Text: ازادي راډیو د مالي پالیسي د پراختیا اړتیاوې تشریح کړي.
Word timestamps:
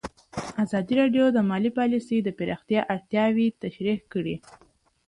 ازادي 0.63 0.93
راډیو 1.01 1.25
د 1.31 1.37
مالي 1.49 1.71
پالیسي 1.77 2.17
د 2.23 2.29
پراختیا 2.37 2.81
اړتیاوې 2.93 3.47
تشریح 3.63 3.99
کړي. 4.13 4.35